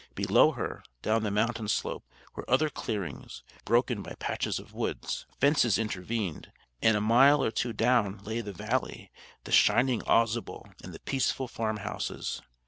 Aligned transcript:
Below 0.15 0.53
her, 0.53 0.81
down 1.03 1.21
the 1.21 1.29
mountain 1.29 1.67
slope, 1.67 2.03
were 2.33 2.49
other 2.49 2.71
clearings, 2.71 3.43
broken 3.65 4.01
by 4.01 4.15
patches 4.17 4.57
of 4.57 4.73
woods. 4.73 5.27
Fences 5.39 5.77
intervened; 5.77 6.51
and 6.81 6.97
a 6.97 7.01
mile 7.01 7.43
or 7.43 7.51
two 7.51 7.71
down 7.71 8.17
lay 8.23 8.41
the 8.41 8.51
valley, 8.51 9.11
the 9.43 9.51
shining 9.51 10.01
Ausable, 10.07 10.73
and 10.83 10.91
the 10.91 10.99
peaceful 11.01 11.47
farmhouses. 11.47 12.41